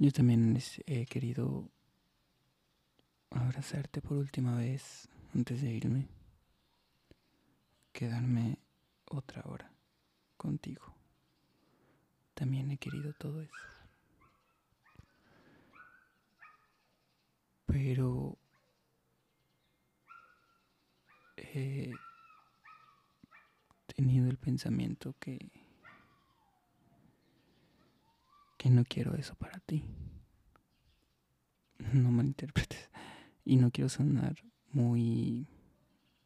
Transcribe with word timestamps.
Yo 0.00 0.12
también 0.12 0.56
he 0.86 1.06
querido 1.06 1.68
abrazarte 3.30 4.00
por 4.00 4.16
última 4.16 4.56
vez 4.56 5.08
antes 5.34 5.60
de 5.60 5.72
irme. 5.72 6.06
Quedarme 7.92 8.58
otra 9.06 9.42
hora 9.46 9.72
contigo. 10.36 10.94
También 12.34 12.70
he 12.70 12.78
querido 12.78 13.12
todo 13.14 13.42
eso. 13.42 13.52
Pero 17.66 18.38
he 21.36 21.92
tenido 23.96 24.28
el 24.28 24.38
pensamiento 24.38 25.16
que 25.18 25.57
que 28.58 28.68
no 28.68 28.84
quiero 28.84 29.14
eso 29.14 29.34
para 29.36 29.58
ti. 29.60 29.84
No 31.94 32.10
malinterpretes. 32.10 32.90
Y 33.44 33.56
no 33.56 33.70
quiero 33.70 33.88
sonar 33.88 34.36
muy 34.72 35.46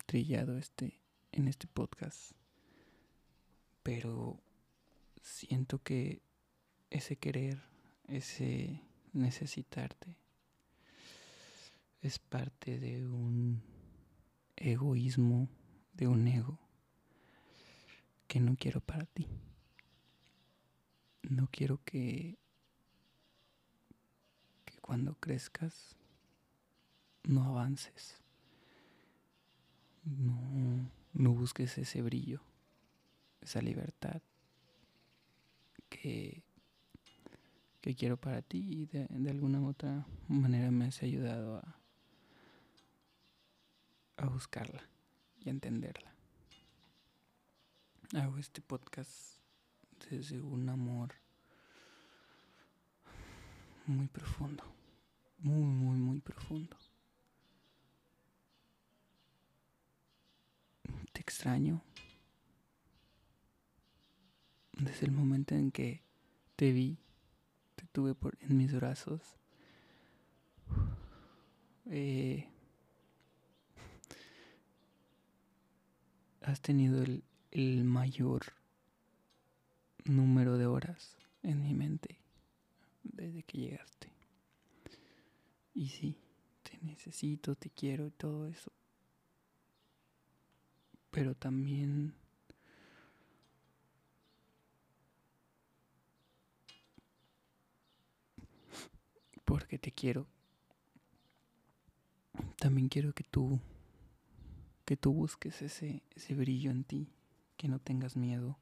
trillado 0.07 0.57
este 0.57 0.99
en 1.31 1.47
este 1.47 1.67
podcast. 1.67 2.33
Pero 3.83 4.43
siento 5.21 5.79
que 5.79 6.23
ese 6.91 7.17
querer, 7.17 7.63
ese 8.09 8.81
necesitarte 9.13 10.17
es 12.01 12.19
parte 12.19 12.79
de 12.79 13.07
un 13.07 13.63
egoísmo, 14.57 15.49
de 15.93 16.09
un 16.09 16.27
ego 16.27 16.59
que 18.27 18.41
no 18.41 18.57
quiero 18.57 18.81
para 18.81 19.07
ti. 19.07 19.29
No 21.33 21.49
quiero 21.51 21.81
que, 21.83 22.37
cuando 24.83 25.15
crezcas 25.15 25.97
no 27.23 27.43
avances. 27.45 28.23
No, 30.05 30.91
no 31.15 31.33
busques 31.33 31.79
ese 31.79 32.03
brillo, 32.03 32.43
esa 33.41 33.63
libertad 33.63 34.21
que, 35.89 36.43
que 37.81 37.95
quiero 37.95 38.19
para 38.19 38.43
ti 38.43 38.59
y 38.59 38.87
de, 38.87 39.07
de 39.09 39.31
alguna 39.31 39.59
u 39.63 39.69
otra 39.69 40.07
manera 40.29 40.71
me 40.71 40.85
has 40.85 41.03
ayudado 41.03 41.57
a, 41.57 41.81
a 44.19 44.27
buscarla 44.27 44.83
y 45.39 45.49
a 45.49 45.53
entenderla. 45.53 46.15
Hago 48.13 48.37
este 48.37 48.61
podcast 48.61 49.39
desde 50.11 50.43
un 50.43 50.69
amor 50.69 51.22
muy 53.87 54.07
profundo, 54.09 54.65
muy, 55.39 55.63
muy, 55.63 55.99
muy 55.99 56.21
profundo. 56.21 56.77
Te 61.13 61.21
extraño 61.21 61.83
desde 64.73 65.07
el 65.07 65.13
momento 65.13 65.55
en 65.55 65.71
que 65.71 66.03
te 66.57 66.73
vi, 66.73 66.99
te 67.75 67.87
tuve 67.87 68.15
por, 68.15 68.39
en 68.41 68.57
mis 68.57 68.73
brazos. 68.73 69.21
Eh, 71.87 72.49
has 76.43 76.61
tenido 76.61 77.03
el, 77.03 77.25
el 77.51 77.85
mayor 77.85 78.55
número 80.05 80.57
de 80.57 80.67
horas 80.67 81.17
en 81.43 81.63
mi 81.63 81.75
mente 81.75 82.22
desde 83.03 83.43
que 83.43 83.59
llegaste. 83.59 84.13
Y 85.75 85.89
sí, 85.89 86.17
te 86.63 86.79
necesito, 86.83 87.55
te 87.57 87.71
quiero 87.71 88.07
y 88.07 88.11
todo 88.11 88.47
eso. 88.47 88.73
Pero 91.11 91.35
también 91.35 92.15
porque 99.45 99.79
te 99.79 99.93
quiero. 99.93 100.27
También 102.57 102.89
quiero 102.89 103.13
que 103.13 103.25
tú 103.25 103.61
que 104.85 104.97
tú 104.97 105.13
busques 105.13 105.63
ese 105.63 106.03
ese 106.17 106.35
brillo 106.35 106.71
en 106.71 106.85
ti, 106.85 107.09
que 107.57 107.69
no 107.69 107.79
tengas 107.79 108.17
miedo. 108.17 108.59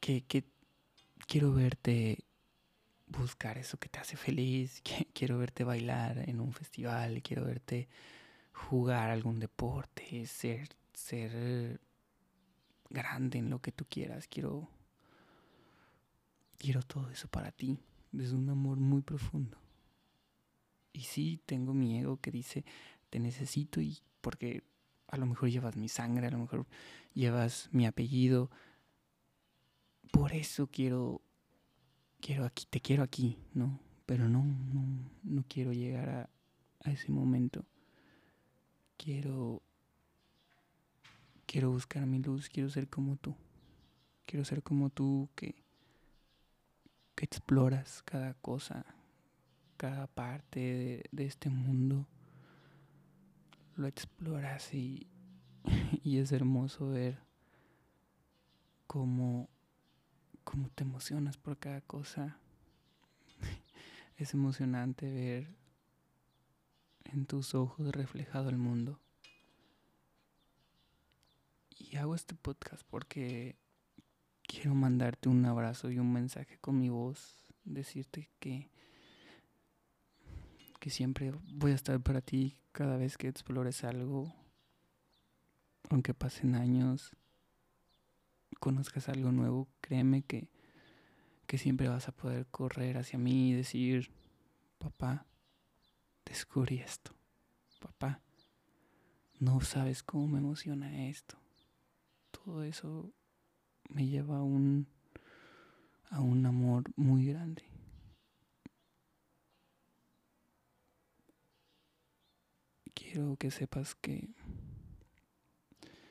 Que, 0.00 0.22
que 0.22 0.44
quiero 1.30 1.52
verte 1.52 2.24
buscar 3.06 3.56
eso 3.56 3.78
que 3.78 3.88
te 3.88 4.00
hace 4.00 4.16
feliz, 4.16 4.82
quiero 5.14 5.38
verte 5.38 5.62
bailar 5.62 6.28
en 6.28 6.40
un 6.40 6.52
festival, 6.52 7.22
quiero 7.22 7.44
verte 7.44 7.88
jugar 8.52 9.10
algún 9.10 9.38
deporte, 9.38 10.26
ser, 10.26 10.70
ser 10.92 11.80
grande 12.88 13.38
en 13.38 13.48
lo 13.48 13.60
que 13.60 13.70
tú 13.70 13.84
quieras, 13.88 14.26
quiero, 14.26 14.68
quiero 16.58 16.82
todo 16.82 17.08
eso 17.10 17.28
para 17.28 17.52
ti, 17.52 17.78
desde 18.10 18.34
un 18.34 18.50
amor 18.50 18.78
muy 18.78 19.02
profundo. 19.02 19.56
Y 20.92 21.02
sí, 21.02 21.40
tengo 21.46 21.74
mi 21.74 22.00
ego 22.00 22.16
que 22.20 22.32
dice, 22.32 22.64
te 23.08 23.20
necesito 23.20 23.80
y 23.80 24.00
porque 24.20 24.64
a 25.06 25.16
lo 25.16 25.26
mejor 25.26 25.48
llevas 25.48 25.76
mi 25.76 25.88
sangre, 25.88 26.26
a 26.26 26.30
lo 26.30 26.38
mejor 26.38 26.66
llevas 27.14 27.68
mi 27.70 27.86
apellido, 27.86 28.50
por 30.10 30.32
eso 30.32 30.66
quiero, 30.66 31.22
quiero 32.20 32.44
aquí, 32.44 32.66
te 32.68 32.80
quiero 32.80 33.02
aquí, 33.02 33.38
¿no? 33.54 33.80
Pero 34.06 34.28
no, 34.28 34.44
no, 34.44 35.10
no 35.22 35.44
quiero 35.48 35.72
llegar 35.72 36.08
a, 36.08 36.30
a 36.84 36.90
ese 36.90 37.12
momento. 37.12 37.64
Quiero, 38.96 39.62
quiero 41.46 41.70
buscar 41.70 42.06
mi 42.06 42.18
luz, 42.18 42.48
quiero 42.48 42.70
ser 42.70 42.88
como 42.88 43.16
tú. 43.16 43.34
Quiero 44.26 44.44
ser 44.44 44.62
como 44.62 44.90
tú 44.90 45.28
que, 45.34 45.54
que 47.14 47.24
exploras 47.24 48.02
cada 48.02 48.34
cosa, 48.34 48.84
cada 49.76 50.06
parte 50.06 50.60
de, 50.60 51.04
de 51.12 51.24
este 51.24 51.50
mundo. 51.50 52.06
Lo 53.76 53.86
exploras 53.86 54.74
y, 54.74 55.08
y 56.02 56.18
es 56.18 56.32
hermoso 56.32 56.88
ver 56.88 57.18
cómo 58.86 59.48
cómo 60.44 60.68
te 60.70 60.84
emocionas 60.84 61.36
por 61.36 61.58
cada 61.58 61.80
cosa. 61.80 62.38
Es 64.16 64.34
emocionante 64.34 65.10
ver 65.10 65.56
en 67.04 67.26
tus 67.26 67.54
ojos 67.54 67.92
reflejado 67.92 68.50
el 68.50 68.58
mundo. 68.58 69.00
Y 71.70 71.96
hago 71.96 72.14
este 72.14 72.34
podcast 72.34 72.82
porque 72.90 73.56
quiero 74.42 74.74
mandarte 74.74 75.28
un 75.28 75.44
abrazo 75.46 75.90
y 75.90 75.98
un 75.98 76.12
mensaje 76.12 76.58
con 76.58 76.78
mi 76.78 76.90
voz, 76.90 77.46
decirte 77.64 78.30
que 78.38 78.70
que 80.80 80.90
siempre 80.90 81.32
voy 81.52 81.72
a 81.72 81.74
estar 81.74 82.00
para 82.00 82.22
ti 82.22 82.58
cada 82.72 82.96
vez 82.96 83.18
que 83.18 83.28
explores 83.28 83.84
algo, 83.84 84.34
aunque 85.90 86.14
pasen 86.14 86.54
años, 86.54 87.14
conozcas 88.60 89.08
algo 89.08 89.32
nuevo, 89.32 89.68
créeme 89.80 90.22
que, 90.22 90.48
que 91.46 91.58
siempre 91.58 91.88
vas 91.88 92.06
a 92.08 92.12
poder 92.12 92.46
correr 92.46 92.98
hacia 92.98 93.18
mí 93.18 93.50
y 93.50 93.54
decir, 93.54 94.12
papá, 94.78 95.26
descubrí 96.24 96.78
esto. 96.78 97.12
Papá, 97.80 98.20
no 99.40 99.60
sabes 99.62 100.02
cómo 100.02 100.28
me 100.28 100.38
emociona 100.38 101.08
esto. 101.08 101.38
Todo 102.30 102.62
eso 102.62 103.10
me 103.88 104.06
lleva 104.06 104.36
a 104.36 104.42
un, 104.42 104.86
a 106.10 106.20
un 106.20 106.44
amor 106.46 106.84
muy 106.94 107.26
grande. 107.26 107.64
Quiero 112.94 113.36
que 113.36 113.50
sepas 113.50 113.94
que 113.94 114.28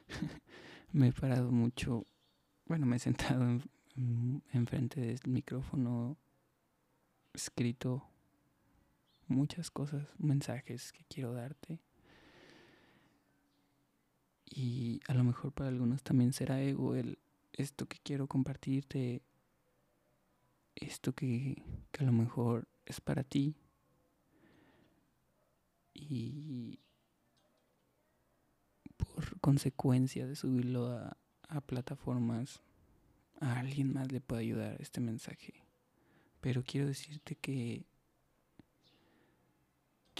me 0.91 1.09
he 1.09 1.11
parado 1.13 1.51
mucho 1.51 2.07
bueno, 2.69 2.85
me 2.85 2.97
he 2.97 2.99
sentado 2.99 3.43
en, 3.43 4.43
enfrente 4.53 5.01
del 5.01 5.19
micrófono, 5.25 6.17
escrito 7.33 8.07
muchas 9.27 9.71
cosas, 9.71 10.07
mensajes 10.19 10.93
que 10.93 11.03
quiero 11.05 11.33
darte. 11.33 11.79
Y 14.45 15.01
a 15.07 15.15
lo 15.15 15.23
mejor 15.23 15.51
para 15.51 15.69
algunos 15.69 16.03
también 16.03 16.31
será 16.31 16.61
ego 16.61 16.95
el 16.95 17.17
esto 17.53 17.87
que 17.87 17.97
quiero 18.03 18.27
compartirte, 18.27 19.23
esto 20.75 21.13
que 21.13 21.61
a 21.99 22.03
lo 22.03 22.11
mejor 22.11 22.67
es 22.85 23.01
para 23.01 23.23
ti. 23.23 23.55
Y 25.95 26.79
por 28.95 29.39
consecuencia 29.39 30.27
de 30.27 30.35
subirlo 30.35 30.91
a, 30.91 31.17
a 31.49 31.61
plataformas, 31.61 32.61
a 33.41 33.59
alguien 33.59 33.93
más 33.93 34.11
le 34.11 34.21
puede 34.21 34.41
ayudar 34.43 34.77
este 34.79 35.01
mensaje. 35.01 35.53
Pero 36.39 36.63
quiero 36.63 36.87
decirte 36.87 37.35
que 37.35 37.85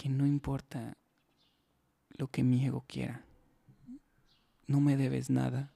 que 0.00 0.08
no 0.08 0.26
importa 0.26 0.96
lo 2.16 2.28
que 2.28 2.42
mi 2.42 2.64
ego 2.64 2.86
quiera. 2.88 3.22
No 4.66 4.80
me 4.80 4.96
debes 4.96 5.28
nada, 5.28 5.74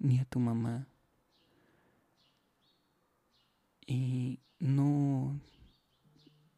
ni 0.00 0.18
a 0.18 0.24
tu 0.24 0.40
mamá. 0.40 0.88
Y 3.86 4.40
no, 4.58 5.38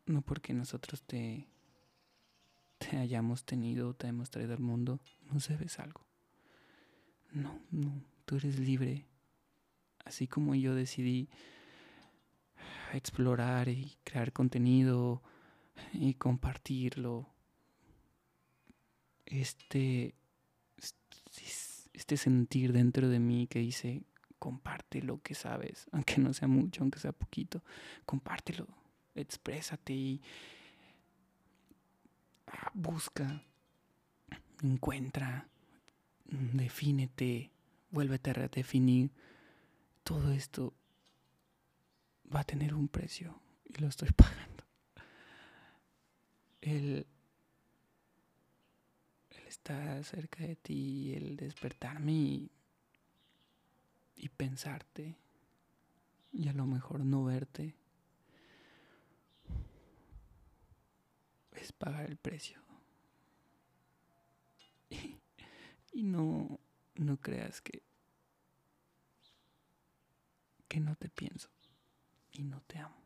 no 0.07 0.23
porque 0.23 0.55
nosotros 0.55 1.03
te, 1.03 1.51
te 2.79 2.97
hayamos 2.97 3.45
tenido, 3.45 3.93
te 3.93 4.07
hemos 4.07 4.31
traído 4.31 4.55
al 4.55 4.61
mundo, 4.61 5.01
nos 5.31 5.49
debes 5.49 5.79
algo. 5.81 6.01
No, 7.33 7.61
no, 7.71 8.03
tú 8.25 8.37
eres 8.37 8.59
libre. 8.59 9.07
Así 10.05 10.27
como 10.27 10.55
yo 10.55 10.75
decidí 10.75 11.29
explorar 12.93 13.69
y 13.69 13.97
crear 14.05 14.33
contenido 14.33 15.23
y 15.93 16.15
compartirlo. 16.15 17.29
Este, 19.27 20.15
este 21.93 22.17
sentir 22.17 22.73
dentro 22.73 23.09
de 23.09 23.21
mí 23.21 23.47
que 23.47 23.61
dice, 23.61 24.03
comparte 24.41 25.03
lo 25.03 25.23
que 25.23 25.35
sabes, 25.35 25.87
aunque 25.93 26.19
no 26.19 26.33
sea 26.33 26.49
mucho, 26.49 26.83
aunque 26.83 26.99
sea 26.99 27.13
poquito, 27.13 27.63
compártelo, 28.05 28.67
exprésate 29.15 29.93
y 29.93 30.23
ah, 32.49 32.71
busca, 32.75 33.43
encuentra, 34.63 35.47
defínete, 36.31 37.51
vuélvete 37.91 38.31
a 38.31 38.35
redefinir. 38.35 39.11
Todo 40.05 40.33
esto 40.33 40.75
va 42.35 42.41
a 42.41 42.45
tener 42.45 42.75
un 42.75 42.89
precio 42.89 43.41
y 43.65 43.81
lo 43.81 43.89
estoy 43.89 44.11
pagando. 44.17 44.65
El, 46.61 47.07
el 49.31 49.47
estar 49.47 50.05
cerca 50.05 50.45
de 50.45 50.57
ti, 50.57 51.15
el 51.15 51.37
despertarme 51.37 52.51
y 54.17 54.29
pensarte 54.37 55.17
y 56.33 56.49
a 56.49 56.53
lo 56.53 56.67
mejor 56.67 57.01
no 57.01 57.25
verte 57.25 57.75
es 61.53 61.73
pagar 61.73 62.07
el 62.09 62.17
precio. 62.17 62.70
Y, 66.01 66.03
no, 66.03 66.59
no 66.95 67.19
creas 67.19 67.61
que, 67.61 67.83
que 70.67 70.81
no 70.81 70.97
te 70.97 71.11
pienso 71.11 71.51
y 72.33 72.43
no 72.43 72.63
te 72.63 72.79
amo. 72.79 72.97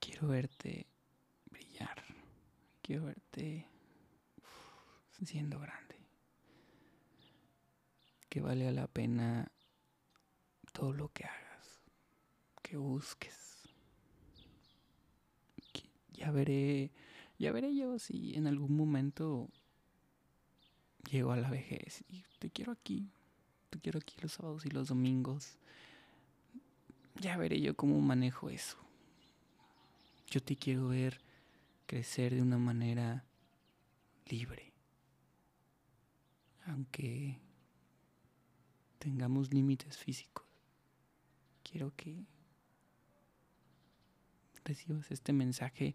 Quiero 0.00 0.28
verte 0.28 0.86
brillar. 1.50 2.02
Quiero 2.80 3.04
verte 3.04 3.66
siendo 5.22 5.60
grande. 5.60 5.96
Que 8.30 8.40
vale 8.40 8.72
la 8.72 8.86
pena 8.86 9.52
todo 10.72 10.94
lo 10.94 11.10
que 11.10 11.24
hagas. 11.24 11.82
Que 12.62 12.78
busques. 12.78 13.68
ya 16.14 16.30
veré. 16.30 16.90
Ya 17.38 17.52
veré 17.52 17.74
yo 17.74 17.98
si 17.98 18.34
en 18.34 18.46
algún 18.46 18.76
momento 18.76 19.48
llego 21.10 21.32
a 21.32 21.36
la 21.36 21.50
vejez 21.50 22.04
y 22.08 22.24
te 22.38 22.50
quiero 22.50 22.72
aquí. 22.72 23.10
Te 23.70 23.78
quiero 23.78 23.98
aquí 23.98 24.16
los 24.20 24.32
sábados 24.32 24.64
y 24.66 24.70
los 24.70 24.88
domingos. 24.88 25.58
Ya 27.20 27.36
veré 27.36 27.60
yo 27.60 27.76
cómo 27.76 28.00
manejo 28.00 28.50
eso. 28.50 28.76
Yo 30.30 30.42
te 30.42 30.56
quiero 30.56 30.88
ver 30.88 31.20
crecer 31.86 32.34
de 32.34 32.42
una 32.42 32.58
manera 32.58 33.24
libre. 34.26 34.72
Aunque 36.66 37.38
tengamos 38.98 39.52
límites 39.54 39.96
físicos, 39.96 40.44
quiero 41.62 41.94
que 41.96 42.26
recibas 44.64 45.10
este 45.10 45.32
mensaje, 45.32 45.94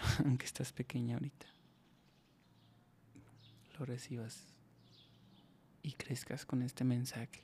aunque 0.24 0.46
estás 0.46 0.72
pequeña 0.72 1.14
ahorita, 1.14 1.46
lo 3.78 3.84
recibas 3.84 4.54
y 5.82 5.92
crezcas 5.92 6.44
con 6.44 6.62
este 6.62 6.84
mensaje. 6.84 7.42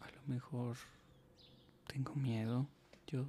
A 0.00 0.10
lo 0.10 0.22
mejor 0.26 0.76
tengo 1.86 2.14
miedo, 2.14 2.66
yo, 3.06 3.26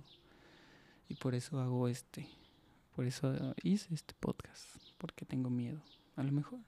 y 1.09 1.15
por 1.15 1.35
eso 1.35 1.59
hago 1.59 1.87
este, 1.87 2.27
por 2.95 3.05
eso 3.05 3.55
hice 3.63 3.93
este 3.93 4.13
podcast, 4.19 4.63
porque 4.97 5.25
tengo 5.25 5.49
miedo, 5.49 5.81
a 6.15 6.23
lo 6.23 6.31
mejor. 6.31 6.59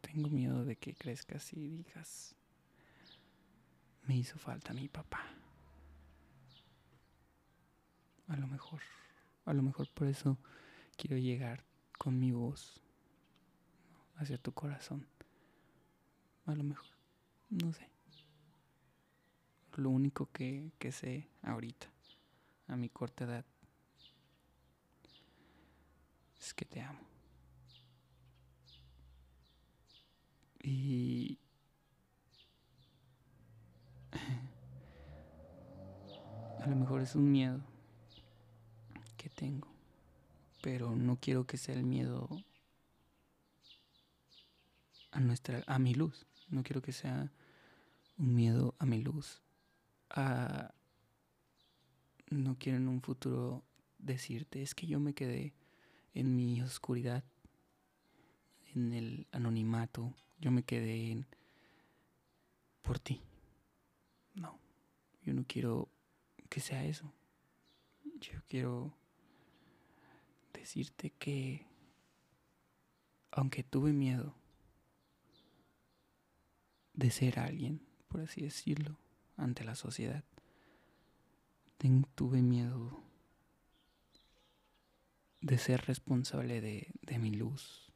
Tengo 0.00 0.28
miedo 0.28 0.64
de 0.64 0.76
que 0.76 0.94
crezcas 0.94 1.52
y 1.54 1.68
digas, 1.68 2.36
me 4.06 4.16
hizo 4.16 4.38
falta 4.38 4.72
mi 4.72 4.88
papá. 4.88 5.24
A 8.28 8.36
lo 8.36 8.46
mejor, 8.46 8.80
a 9.44 9.52
lo 9.52 9.62
mejor 9.62 9.88
por 9.90 10.06
eso 10.06 10.38
quiero 10.96 11.18
llegar 11.18 11.64
con 11.98 12.18
mi 12.18 12.32
voz 12.32 12.80
hacia 14.16 14.38
tu 14.38 14.52
corazón. 14.52 15.06
A 16.46 16.54
lo 16.54 16.64
mejor, 16.64 16.86
no 17.50 17.72
sé 17.72 17.94
lo 19.78 19.90
único 19.90 20.30
que, 20.32 20.72
que 20.78 20.90
sé 20.92 21.28
ahorita, 21.42 21.88
a 22.68 22.76
mi 22.76 22.88
corta 22.88 23.24
edad, 23.24 23.44
es 26.38 26.54
que 26.54 26.64
te 26.64 26.80
amo. 26.80 27.00
Y 30.62 31.38
a 36.62 36.66
lo 36.66 36.76
mejor 36.76 37.02
es 37.02 37.14
un 37.14 37.30
miedo 37.30 37.60
tengo, 39.28 39.68
pero 40.62 40.94
no 40.94 41.18
quiero 41.20 41.46
que 41.46 41.56
sea 41.56 41.74
el 41.74 41.84
miedo 41.84 42.28
a 45.10 45.20
nuestra 45.20 45.62
a 45.66 45.78
mi 45.78 45.94
luz, 45.94 46.26
no 46.48 46.62
quiero 46.62 46.82
que 46.82 46.92
sea 46.92 47.30
un 48.18 48.34
miedo 48.34 48.74
a 48.78 48.86
mi 48.86 49.00
luz, 49.00 49.42
no 52.30 52.56
quiero 52.58 52.78
en 52.78 52.88
un 52.88 53.00
futuro 53.00 53.62
decirte, 53.98 54.62
es 54.62 54.74
que 54.74 54.86
yo 54.86 55.00
me 55.00 55.14
quedé 55.14 55.54
en 56.14 56.36
mi 56.36 56.60
oscuridad, 56.62 57.24
en 58.74 58.92
el 58.92 59.26
anonimato, 59.32 60.14
yo 60.38 60.50
me 60.50 60.62
quedé 60.62 61.10
en, 61.12 61.26
por 62.82 62.98
ti. 62.98 63.22
No, 64.34 64.58
yo 65.22 65.32
no 65.32 65.44
quiero 65.46 65.88
que 66.48 66.60
sea 66.60 66.84
eso. 66.84 67.12
Yo 68.20 68.40
quiero 68.48 68.92
decirte 70.54 71.10
que, 71.10 71.66
aunque 73.30 73.62
tuve 73.62 73.92
miedo 73.92 74.34
de 76.94 77.10
ser 77.10 77.38
alguien, 77.38 77.86
por 78.08 78.20
así 78.20 78.40
decirlo, 78.42 78.98
ante 79.36 79.64
la 79.64 79.74
sociedad. 79.74 80.24
tuve 82.14 82.40
miedo 82.40 83.02
de 85.40 85.58
ser 85.58 85.82
responsable 85.86 86.60
de, 86.60 87.18
mi 87.18 87.30
luz. 87.30 87.92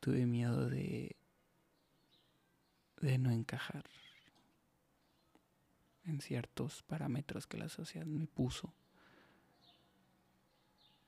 Tuve 0.00 0.26
miedo 0.26 0.68
de 0.68 1.14
no 3.00 3.30
encajar 3.30 3.84
en 6.08 6.20
ciertos 6.20 6.82
parámetros 6.82 7.46
que 7.46 7.58
la 7.58 7.68
sociedad 7.68 8.06
me 8.06 8.26
puso. 8.26 8.72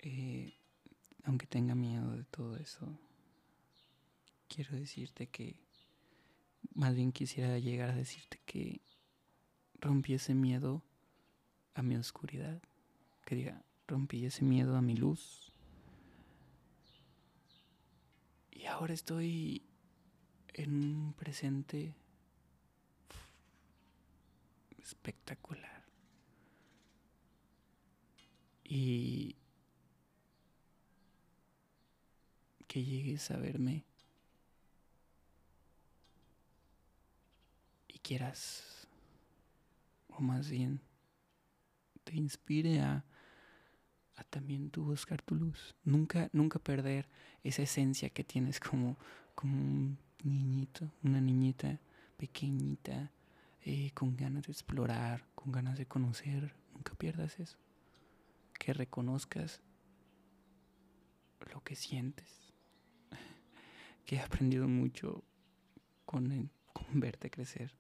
Eh, 0.03 0.55
aunque 1.25 1.47
tenga 1.47 1.75
miedo 1.75 2.17
de 2.17 2.25
todo 2.25 2.57
eso, 2.57 2.99
quiero 4.49 4.75
decirte 4.75 5.27
que, 5.27 5.57
más 6.75 6.95
bien 6.95 7.13
quisiera 7.13 7.59
llegar 7.59 7.91
a 7.91 7.97
decirte 7.97 8.41
que 8.47 8.81
rompí 9.79 10.15
ese 10.15 10.35
miedo 10.35 10.83
a 11.75 11.83
mi 11.83 11.97
oscuridad. 11.97 12.63
Que 13.25 13.35
diga, 13.35 13.63
rompí 13.87 14.25
ese 14.25 14.45
miedo 14.45 14.77
a 14.77 14.83
mi 14.83 14.97
luz. 14.97 15.53
Y 18.51 18.65
ahora 18.67 18.95
estoy 18.95 19.63
en 20.55 20.73
un 20.73 21.13
presente 21.13 21.95
espectacular. 24.79 25.85
Y 28.65 29.37
que 32.71 32.85
llegues 32.85 33.33
a 33.33 33.37
verme 33.37 33.85
quieras, 38.11 38.89
o 40.09 40.21
más 40.21 40.51
bien, 40.51 40.81
te 42.05 42.17
inspire 42.17 42.81
a, 42.81 43.05
a 44.17 44.25
también 44.25 44.71
tú 44.71 44.83
buscar 44.83 45.23
tu 45.23 45.35
luz. 45.35 45.77
Nunca, 45.85 46.29
nunca 46.33 46.59
perder 46.59 47.09
esa 47.45 47.63
esencia 47.63 48.11
que 48.11 48.25
tienes 48.25 48.59
como, 48.59 48.97
como 49.35 49.57
un 49.57 49.99
niñito, 50.25 50.91
una 51.03 51.21
niñita 51.21 51.79
pequeñita, 52.17 53.13
eh, 53.63 53.93
con 53.95 54.17
ganas 54.17 54.45
de 54.47 54.53
explorar, 54.53 55.25
con 55.35 55.53
ganas 55.53 55.79
de 55.79 55.87
conocer. 55.87 56.55
Nunca 56.75 56.95
pierdas 56.95 57.39
eso. 57.39 57.59
Que 58.59 58.73
reconozcas 58.73 59.61
lo 61.53 61.63
que 61.63 61.77
sientes. 61.77 62.40
Que 64.05 64.17
he 64.17 64.21
aprendido 64.21 64.69
mucho 64.69 65.25
con, 66.05 66.51
verte 66.93 67.31
crecer. 67.31 67.75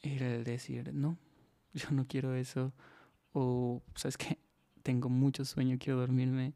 Era 0.00 0.34
el 0.34 0.44
decir, 0.44 0.92
no, 0.94 1.18
yo 1.74 1.90
no 1.90 2.06
quiero 2.06 2.34
eso. 2.34 2.72
O, 3.32 3.82
¿sabes 3.94 4.16
qué? 4.16 4.38
Tengo 4.82 5.08
mucho 5.08 5.44
sueño, 5.44 5.78
quiero 5.78 5.98
dormirme. 6.00 6.54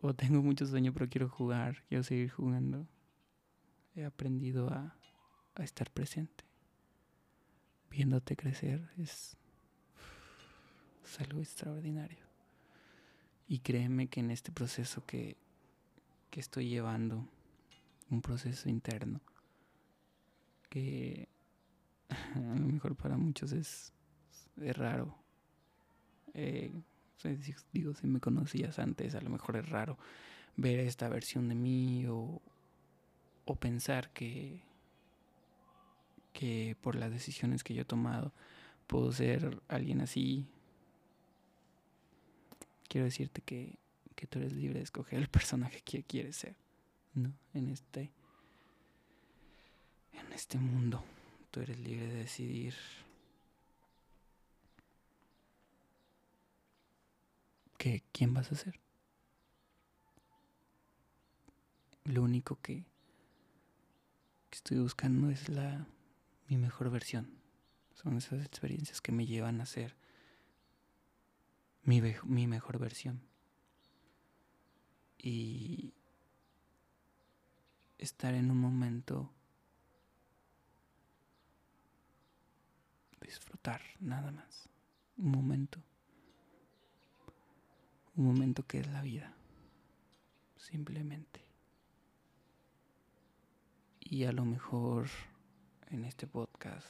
O 0.00 0.14
tengo 0.14 0.42
mucho 0.42 0.66
sueño, 0.66 0.92
pero 0.92 1.08
quiero 1.08 1.28
jugar, 1.28 1.84
quiero 1.88 2.02
seguir 2.02 2.30
jugando. 2.30 2.86
He 3.94 4.04
aprendido 4.04 4.68
a, 4.68 4.96
estar 5.56 5.90
presente. 5.90 6.44
Viéndote 7.90 8.36
crecer 8.36 8.88
es 8.96 9.36
algo 11.18 11.40
extraordinario. 11.40 12.28
Y 13.48 13.60
créeme 13.60 14.08
que 14.08 14.20
en 14.20 14.30
este 14.30 14.52
proceso 14.52 15.04
que, 15.06 15.36
que 16.30 16.40
estoy 16.40 16.68
llevando, 16.68 17.26
un 18.10 18.22
proceso 18.22 18.68
interno, 18.68 19.20
que 20.68 21.28
a 22.34 22.38
lo 22.38 22.66
mejor 22.66 22.96
para 22.96 23.16
muchos 23.16 23.52
es, 23.52 23.92
es 24.56 24.76
raro. 24.76 25.14
Eh, 26.34 26.72
digo, 27.72 27.94
si 27.94 28.06
me 28.06 28.20
conocías 28.20 28.78
antes, 28.78 29.14
a 29.14 29.20
lo 29.20 29.30
mejor 29.30 29.56
es 29.56 29.68
raro 29.68 29.98
ver 30.56 30.80
esta 30.80 31.08
versión 31.08 31.48
de 31.48 31.54
mí 31.54 32.06
o, 32.06 32.40
o 33.44 33.56
pensar 33.56 34.12
que, 34.12 34.62
que 36.32 36.76
por 36.80 36.94
las 36.94 37.10
decisiones 37.10 37.64
que 37.64 37.74
yo 37.74 37.82
he 37.82 37.86
tomado 37.86 38.32
puedo 38.86 39.12
ser 39.12 39.62
alguien 39.68 40.00
así. 40.00 40.46
Quiero 42.88 43.04
decirte 43.04 43.42
que, 43.42 43.78
que 44.18 44.26
tú 44.26 44.40
eres 44.40 44.52
libre 44.52 44.80
de 44.80 44.84
escoger 44.84 45.20
el 45.20 45.28
personaje 45.28 45.80
que 45.80 46.02
quieres 46.02 46.34
ser, 46.34 46.56
¿no? 47.14 47.32
En 47.54 47.68
este, 47.68 48.10
en 50.12 50.32
este 50.32 50.58
mundo, 50.58 51.04
tú 51.52 51.60
eres 51.60 51.78
libre 51.78 52.08
de 52.08 52.14
decidir 52.14 52.74
que, 57.76 58.02
quién 58.10 58.34
vas 58.34 58.50
a 58.50 58.56
ser. 58.56 58.80
Lo 62.02 62.24
único 62.24 62.58
que, 62.60 62.86
que 64.50 64.56
estoy 64.56 64.80
buscando 64.80 65.30
es 65.30 65.48
la 65.48 65.86
mi 66.48 66.58
mejor 66.58 66.90
versión. 66.90 67.38
Son 67.94 68.16
esas 68.16 68.44
experiencias 68.44 69.00
que 69.00 69.12
me 69.12 69.26
llevan 69.26 69.60
a 69.60 69.66
ser 69.66 69.94
mi, 71.84 72.02
mi 72.24 72.48
mejor 72.48 72.80
versión. 72.80 73.28
Y 75.18 75.92
estar 77.98 78.34
en 78.34 78.50
un 78.50 78.60
momento 78.60 79.30
disfrutar 83.28 83.82
nada 84.00 84.32
más. 84.32 84.68
Un 85.18 85.30
momento. 85.30 85.80
Un 88.16 88.24
momento 88.24 88.66
que 88.66 88.80
es 88.80 88.86
la 88.88 89.02
vida. 89.02 89.34
Simplemente. 90.56 91.40
Y 94.00 94.24
a 94.24 94.32
lo 94.32 94.44
mejor 94.44 95.08
en 95.90 96.04
este 96.04 96.26
podcast 96.26 96.86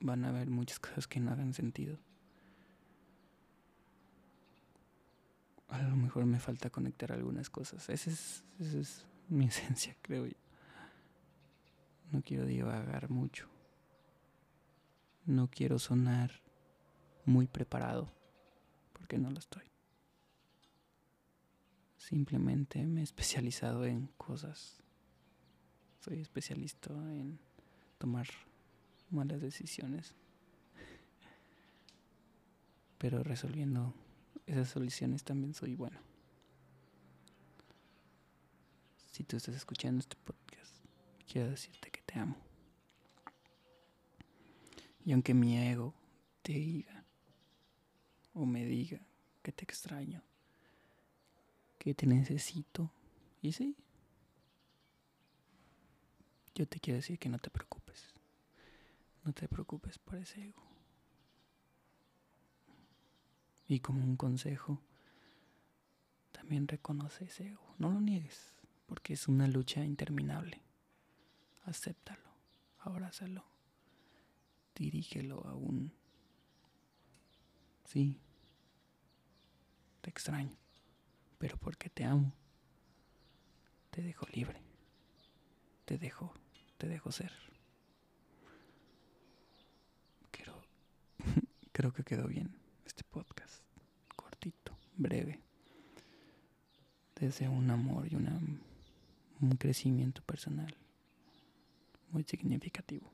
van 0.00 0.24
a 0.24 0.28
haber 0.28 0.48
muchas 0.48 0.78
cosas 0.86 1.06
que 1.06 1.20
no 1.20 1.32
hagan 1.32 1.54
sentido. 1.54 1.98
A 5.72 5.82
lo 5.82 5.96
mejor 5.96 6.24
me 6.26 6.38
falta 6.38 6.70
conectar 6.70 7.12
algunas 7.12 7.50
cosas. 7.50 7.88
Esa 7.88 8.10
es, 8.10 9.06
mi 9.28 9.46
esencia, 9.48 9.96
creo 10.02 10.26
yo. 10.26 10.36
No 12.10 12.22
quiero 12.22 12.46
divagar 12.46 13.10
mucho. 13.10 13.48
No 15.24 15.48
quiero 15.48 15.78
sonar 15.78 16.30
muy 17.24 17.46
preparado, 17.46 18.12
porque 18.92 19.18
no 19.18 19.30
lo 19.30 19.38
estoy. 19.38 19.64
Simplemente 21.96 22.86
me 22.86 23.00
he 23.00 23.04
especializado 23.04 23.84
en 23.84 24.08
cosas 24.16 24.82
soy 26.02 26.20
especialista 26.20 26.90
en 26.92 27.38
tomar 27.98 28.26
malas 29.10 29.40
decisiones. 29.40 30.16
Pero 32.98 33.22
resolviendo 33.22 33.94
esas 34.46 34.68
soluciones 34.68 35.24
también 35.24 35.54
soy 35.54 35.74
bueno. 35.74 35.98
Si 39.12 39.24
tú 39.24 39.36
estás 39.36 39.54
escuchando 39.54 40.00
este 40.00 40.16
podcast, 40.16 40.74
quiero 41.30 41.50
decirte 41.50 41.90
que 41.90 42.00
te 42.02 42.18
amo. 42.18 42.36
Y 45.04 45.12
aunque 45.12 45.34
mi 45.34 45.58
ego 45.58 45.94
te 46.42 46.52
diga 46.52 47.04
o 48.34 48.46
me 48.46 48.64
diga 48.64 49.00
que 49.42 49.52
te 49.52 49.64
extraño, 49.64 50.22
que 51.78 51.94
te 51.94 52.06
necesito, 52.06 52.90
y 53.42 53.52
sí, 53.52 53.76
yo 56.54 56.66
te 56.66 56.80
quiero 56.80 56.96
decir 56.96 57.18
que 57.18 57.28
no 57.28 57.38
te 57.38 57.50
preocupes. 57.50 58.12
No 59.24 59.32
te 59.32 59.48
preocupes 59.48 59.98
por 59.98 60.16
ese 60.16 60.42
ego. 60.48 60.71
Y 63.72 63.80
como 63.80 64.04
un 64.04 64.18
consejo, 64.18 64.82
también 66.30 66.68
reconoce 66.68 67.24
ese 67.24 67.48
ego. 67.48 67.74
No 67.78 67.90
lo 67.90 68.02
niegues, 68.02 68.52
porque 68.84 69.14
es 69.14 69.28
una 69.28 69.48
lucha 69.48 69.82
interminable. 69.82 70.60
Acéptalo, 71.64 72.28
abrázalo, 72.80 73.46
dirígelo 74.74 75.46
a 75.46 75.54
un... 75.54 75.90
Sí, 77.86 78.20
te 80.02 80.10
extraño, 80.10 80.58
pero 81.38 81.56
porque 81.56 81.88
te 81.88 82.04
amo, 82.04 82.30
te 83.90 84.02
dejo 84.02 84.26
libre, 84.34 84.60
te 85.86 85.96
dejo 85.96 86.34
te 86.76 86.88
dejo 86.88 87.10
ser. 87.10 87.32
Creo, 90.30 90.62
creo 91.72 91.94
que 91.94 92.04
quedó 92.04 92.28
bien 92.28 92.54
este 92.84 93.02
podcast. 93.04 93.61
Breve. 95.02 95.40
Desde 97.18 97.48
un 97.48 97.70
amor 97.70 98.08
y 98.10 98.16
una, 98.16 98.38
un 99.40 99.56
crecimiento 99.56 100.22
personal 100.22 100.74
muy 102.10 102.24
significativo. 102.24 103.10